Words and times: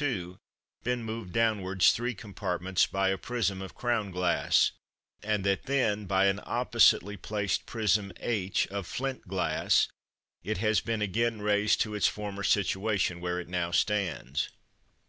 2, 0.00 0.38
been 0.84 1.02
moved 1.02 1.32
downwards 1.32 1.90
three 1.90 2.14
compartments 2.14 2.86
by 2.86 3.08
a 3.08 3.18
prism 3.18 3.60
of 3.60 3.74
crown 3.74 4.12
glass, 4.12 4.70
and 5.24 5.42
that 5.42 5.64
then 5.64 6.06
by 6.06 6.26
an 6.26 6.38
oppositely 6.44 7.16
placed 7.16 7.66
prism 7.66 8.12
h, 8.20 8.68
of 8.68 8.86
flint 8.86 9.26
glass, 9.26 9.88
it 10.44 10.58
has 10.58 10.80
been 10.80 11.02
again 11.02 11.42
raised 11.42 11.80
to 11.80 11.96
its 11.96 12.06
former 12.06 12.44
situation, 12.44 13.20
where 13.20 13.40
it 13.40 13.48
now 13.48 13.72
stands. 13.72 14.50